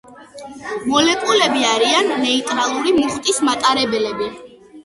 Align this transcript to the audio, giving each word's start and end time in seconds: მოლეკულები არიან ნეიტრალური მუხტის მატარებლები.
მოლეკულები 0.93 1.67
არიან 1.73 2.11
ნეიტრალური 2.23 2.97
მუხტის 2.99 3.43
მატარებლები. 3.51 4.33